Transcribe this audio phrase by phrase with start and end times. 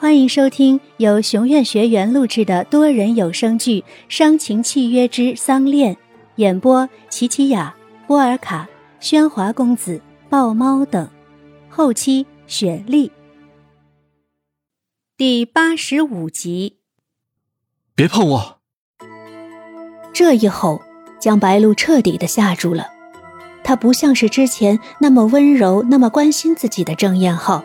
[0.00, 5.92] 欢迎收听由熊院学员录制的多人有声剧《伤情契约之丧恋》，
[6.36, 7.74] 演播：琪琪雅、
[8.06, 8.68] 波尔卡、
[9.00, 10.00] 喧哗公子、
[10.30, 11.10] 豹猫等，
[11.68, 13.10] 后期雪莉。
[15.16, 16.76] 第八十五集。
[17.96, 18.60] 别碰我！
[20.12, 20.80] 这一吼
[21.18, 22.86] 将白露彻底的吓住了，
[23.64, 27.64] 他不像是之前那么温柔、那么关心自己的郑燕浩。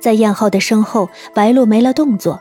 [0.00, 2.40] 在燕浩的身后，白露没了动作，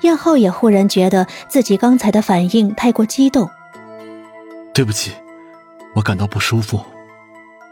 [0.00, 3.48] 燕浩也忽然觉得自己刚才的反应太过激动。
[4.72, 5.12] 对不起，
[5.94, 6.80] 我感到不舒服。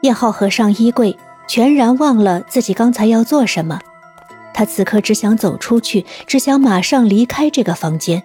[0.02, 1.16] 燕浩合上衣柜，
[1.48, 3.80] 全然忘了自己刚才要做什么。
[4.52, 8.22] 他此刻只想走出去，只想马上离开这个房间。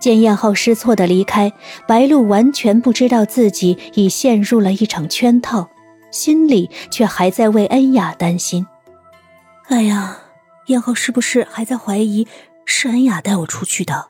[0.00, 1.52] 见燕浩失措的离开，
[1.86, 5.68] 白露完全不知道自己已陷入了一场圈套，
[6.10, 8.66] 心里却还在为恩雅担心。
[9.68, 10.18] 哎呀，
[10.66, 12.26] 燕浩是不是还在怀疑
[12.66, 14.08] 是恩雅带我出去的？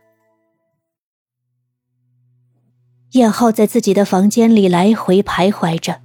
[3.12, 6.00] 燕浩在自己的房间里来回徘徊着，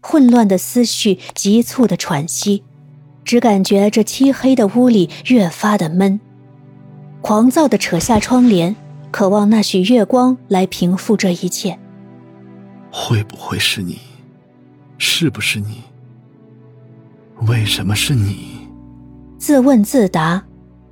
[0.00, 2.62] 混乱的思绪，急促的喘息，
[3.24, 6.20] 只感觉这漆黑的屋里越发的闷，
[7.20, 8.76] 狂躁的扯下窗帘，
[9.10, 11.76] 渴望那许月光来平复这一切。
[12.92, 13.98] 会不会是你？
[14.98, 15.82] 是不是你？
[17.48, 18.53] 为什么是你？
[19.44, 20.42] 自问自答，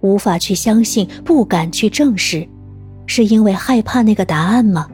[0.02, 2.46] 无法去相信，不敢去证实，
[3.06, 4.86] 是因为害怕那个答案吗？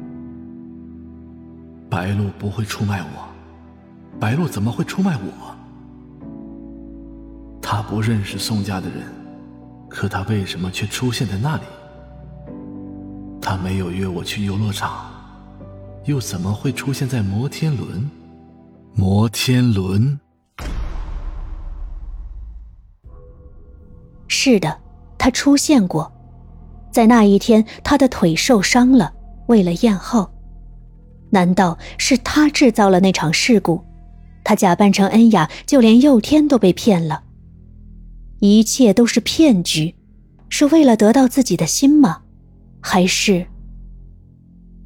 [1.90, 3.28] 白露不会出卖我，
[4.20, 5.56] 白露怎么会出卖我？
[7.60, 8.98] 他不认识宋家的人，
[9.88, 11.62] 可他为什么却出现在那里？
[13.42, 15.04] 他没有约我去游乐场，
[16.04, 18.08] 又怎么会出现在摩天轮？
[18.94, 20.20] 摩天轮。
[24.48, 24.78] 是的，
[25.18, 26.10] 他出现过，
[26.90, 29.12] 在那一天，他的腿受伤了，
[29.48, 30.30] 为了燕浩。
[31.28, 33.84] 难道是他制造了那场事故？
[34.42, 37.24] 他假扮成恩雅，就连佑天都被骗了。
[38.40, 39.94] 一切都是骗局，
[40.48, 42.22] 是为了得到自己的心吗？
[42.80, 43.46] 还是，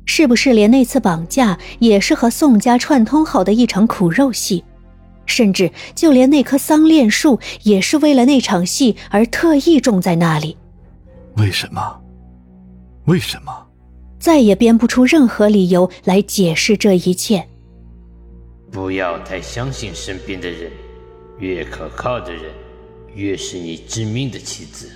[0.05, 4.65] 是不是连那次绑架也是和宋家串通好的一场苦肉戏？
[5.32, 10.56] 甚至就连那棵桑恋树也是为了那场戏而特意种在那里。
[11.38, 12.00] 为什么？
[13.06, 13.66] 为什么？
[14.19, 17.44] 再也编不出任何理由来解释这一切。
[18.71, 20.71] 不要太相信身边的人，
[21.38, 22.44] 越可靠的人，
[23.15, 24.88] 越是你致命的棋子。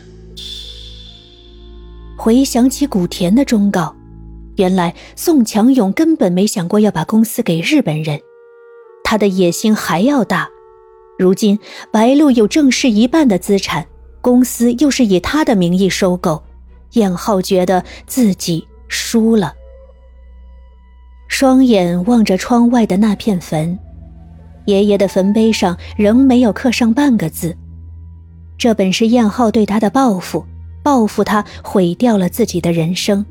[2.16, 3.94] 回想起古田的忠告，
[4.56, 8.20] 原来宋强勇根本没想过要把公司给日本人。
[9.08, 10.48] 他的野心还要大，
[11.16, 11.60] 如今
[11.92, 13.86] 白鹿有郑氏一半的资产，
[14.20, 16.42] 公司又是以他的名义收购，
[16.94, 19.54] 燕浩觉得自己输了。
[21.28, 23.78] 双眼望着窗外的那片坟，
[24.64, 27.56] 爷爷的坟碑上仍没有刻上半个字。
[28.58, 30.44] 这本是燕浩对他的报复，
[30.82, 33.24] 报复他毁掉了自己的人生。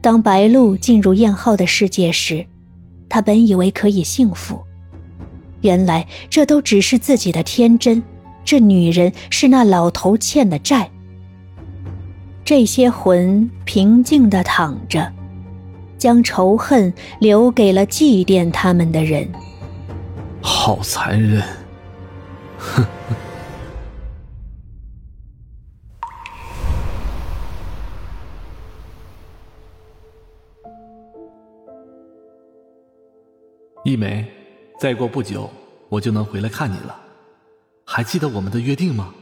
[0.00, 2.46] 当白鹿进入燕浩的世界时。
[3.10, 4.64] 他本以为可以幸福，
[5.60, 8.02] 原来这都只是自己的天真。
[8.42, 10.90] 这女人是那老头欠的债。
[12.42, 15.12] 这些魂平静地躺着，
[15.98, 19.28] 将仇恨留给了祭奠他们的人。
[20.40, 21.42] 好残忍！
[22.56, 22.86] 哼。
[33.90, 34.24] 一梅，
[34.78, 35.50] 再过不久，
[35.88, 36.96] 我就能回来看你了。
[37.84, 39.12] 还记得我们的约定吗？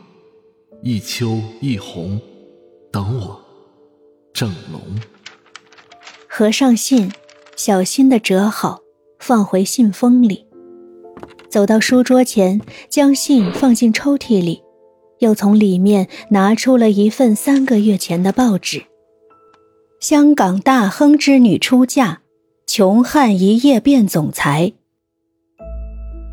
[0.83, 2.21] 一秋一红，
[2.93, 3.41] 等我，
[4.35, 4.79] 郑龙。
[6.29, 7.11] 合上信，
[7.57, 8.81] 小心的折好，
[9.19, 10.45] 放回信封里。
[11.49, 14.63] 走到书桌前，将信放进抽屉里，
[15.21, 18.85] 又从里面拿出了一份三个月前的报纸：
[19.99, 22.21] 香港大亨之女出嫁。
[22.79, 24.73] 穷汉一夜变总裁。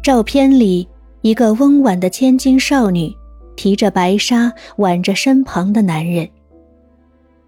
[0.03, 0.87] 照片里，
[1.21, 3.11] 一个温婉的千金少女
[3.55, 6.29] 提着白纱，挽着身旁的男人。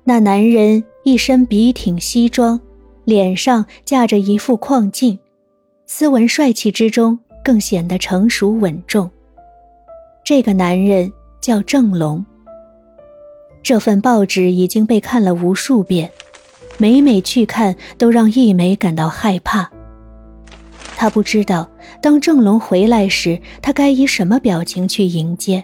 [0.04, 2.60] 那男人一身笔挺西装，
[3.06, 5.20] 脸上架着一副框镜，
[5.86, 9.08] 斯文帅气之中更显得成熟稳重。
[10.26, 12.26] 这个男人叫郑龙。
[13.62, 16.10] 这份报纸已经被看了无数遍。
[16.78, 19.70] 每每去看，都让一梅感到害怕。
[20.96, 21.70] 她不知道，
[22.02, 25.64] 当郑龙回来时，她该以什么表情去迎接。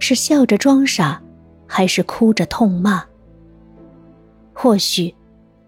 [0.00, 1.20] 是笑着装傻，
[1.66, 3.02] 还是哭着痛骂？
[4.52, 5.14] 或许，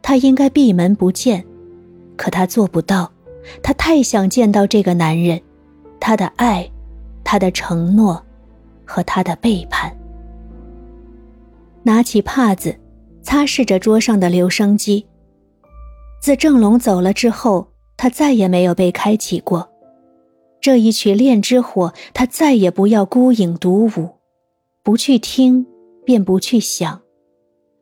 [0.01, 1.45] 他应该闭门不见，
[2.17, 3.11] 可他做不到。
[3.63, 5.41] 他太想见到这个男人，
[5.99, 6.71] 他的爱，
[7.25, 8.23] 他的承诺，
[8.85, 9.93] 和他的背叛。
[11.83, 12.77] 拿起帕子，
[13.23, 15.07] 擦拭着桌上的留声机。
[16.21, 19.71] 自郑龙走了之后，他再也没有被开启过。
[20.61, 24.17] 这一曲恋之火，他再也不要孤影独舞，
[24.83, 25.67] 不去听，
[26.05, 27.01] 便不去想；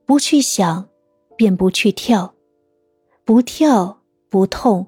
[0.06, 0.88] 不去想，
[1.36, 2.34] 便不去跳；
[3.24, 4.86] 不跳不痛，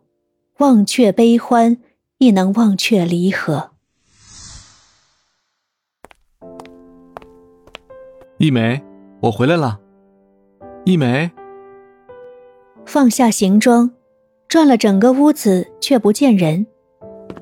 [0.58, 1.78] 忘却悲欢，
[2.18, 3.72] 亦能忘却离合。
[8.38, 8.80] 一梅，
[9.20, 9.80] 我回来了。
[10.90, 11.30] 一梅，
[12.84, 13.88] 放下行装，
[14.48, 16.66] 转了整个屋子，却不见人。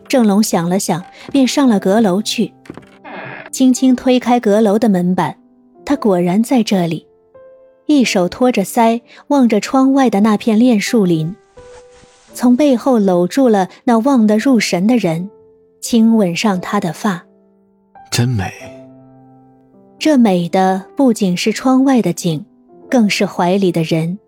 [0.06, 1.02] 郑龙想了想，
[1.32, 2.52] 便上了阁楼去，
[3.50, 5.34] 轻轻推开阁楼的门板，
[5.86, 7.06] 他果然在这里，
[7.86, 11.34] 一手托着腮，望着窗外的那片恋树林，
[12.34, 15.30] 从背后搂住了那望得入神的人，
[15.80, 17.24] 亲吻上他的发，
[18.10, 18.52] 真美。
[19.98, 22.44] 这美的不仅是窗外的景，
[22.90, 24.18] 更是怀里的人。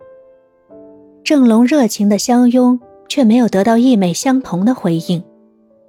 [1.24, 5.22] 郑龙热情的相拥，却没有得到一美相同的回应。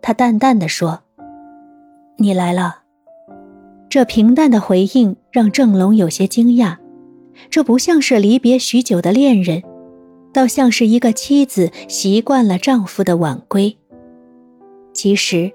[0.01, 1.01] 他淡淡的说
[2.18, 2.79] ：“你来了。”
[3.89, 6.77] 这平淡的回应让郑龙有些惊讶，
[7.50, 9.62] 这不像是离别许久的恋人，
[10.33, 13.77] 倒像是一个妻子习惯了丈夫的晚归。
[14.94, 15.51] 其实，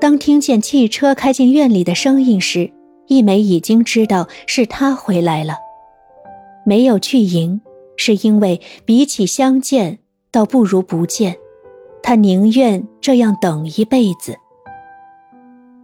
[0.00, 2.70] 当听见汽车开进院里的声音时，
[3.08, 5.54] 一梅已经知道是他回来了，
[6.68, 7.60] 没有去迎，
[7.96, 10.00] 是因为比起相见，
[10.32, 11.36] 倒不如不见。
[12.02, 14.36] 他宁愿这样等一辈子。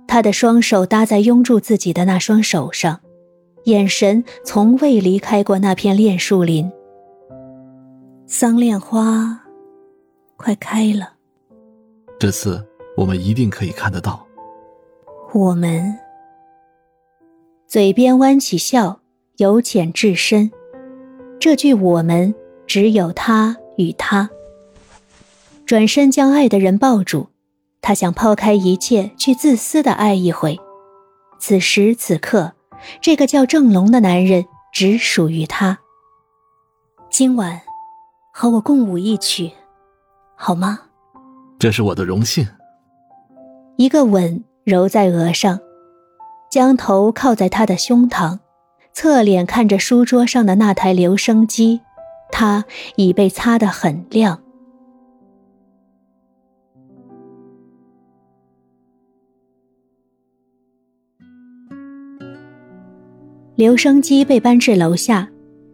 [0.09, 3.01] 他的双手搭在拥住自己的那双手上，
[3.67, 6.69] 眼神从未离开过那片恋树林。
[8.27, 9.41] 桑恋花，
[10.37, 11.13] 快开了。
[12.19, 14.27] 这次我们一定可以看得到。
[15.33, 15.97] 我们
[17.69, 19.01] 嘴边弯起笑，
[19.37, 20.51] 由浅至深。
[21.43, 22.33] 这句“我们”
[22.69, 24.31] 只有他与他。
[25.67, 27.27] 转身将爱的人抱住，
[27.81, 30.57] 他想抛开一切去自私的爱一回。
[31.41, 32.53] 此时此刻，
[33.01, 35.81] 这个叫郑龙的男人只属于他。
[37.11, 37.61] 今晚，
[38.33, 39.51] 和我共舞一曲，
[40.37, 40.79] 好吗？
[41.59, 42.47] 这是我的荣幸。
[43.79, 45.59] 一个吻揉在额上，
[46.53, 48.39] 将头靠在他的胸膛，
[48.95, 51.81] 侧脸看着书桌上的那台留声机，
[52.31, 52.65] 它
[52.97, 54.41] 已被擦得很亮。
[63.55, 65.29] 留声机被搬至楼下，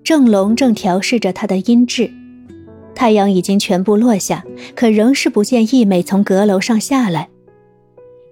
[0.05, 2.11] 郑龙正调试着他的音质。
[2.95, 4.45] 太阳已经全部落下，
[4.75, 7.29] 可仍是不见易美从阁楼上下来。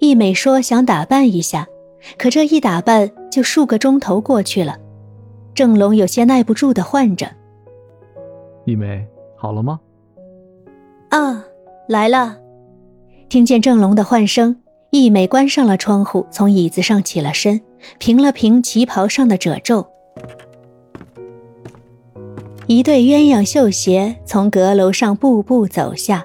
[0.01, 1.67] 易美说想打扮一下，
[2.19, 4.79] 可这一打扮就数个钟头过去了。
[5.55, 7.31] 郑龙有些耐不住的唤着
[8.65, 9.07] ：“一美，
[9.37, 9.79] 好了吗
[11.13, 11.45] ？”“啊，
[11.87, 12.39] 来了。”
[13.29, 17.61] 听见郑龙的唤声，一美关上了窗户，从椅子上起了身。
[17.99, 19.87] 平了平旗袍上的褶皱，
[22.67, 26.25] 一对鸳鸯绣鞋从阁楼上步步走下，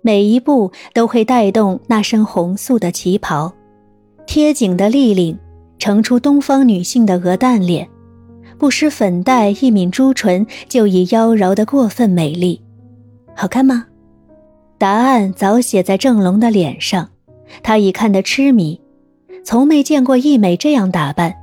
[0.00, 3.52] 每一步都会带动那身红素的旗袍，
[4.26, 5.38] 贴紧的立领
[5.78, 7.88] 呈出东方女性的鹅蛋脸，
[8.58, 12.60] 不施粉黛一抿朱唇就已妖娆的过分美丽，
[13.34, 13.86] 好看吗？
[14.76, 17.08] 答案早写在郑龙的脸上，
[17.62, 18.80] 他已看得痴迷。
[19.44, 21.34] 从没见过易美这样打扮，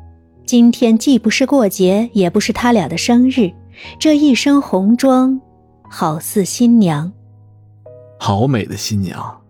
[0.45, 3.51] 今天既不是过节，也不是他俩的生日，
[3.99, 5.41] 这一身红装，
[5.89, 7.11] 好似新娘，
[8.19, 9.41] 好美的新娘。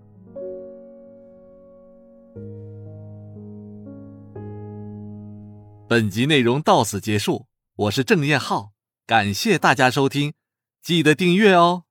[5.87, 8.71] 本集内容到此结束，我是郑彦浩，
[9.05, 10.33] 感谢大家收听，
[10.81, 11.83] 记得订阅哦。